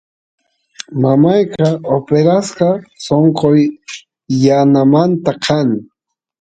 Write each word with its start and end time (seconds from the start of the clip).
mamayqa 1.01 1.67
operasqa 1.95 2.69
sonqo 3.05 3.49
yanamanta 4.43 5.31
kan 5.43 5.69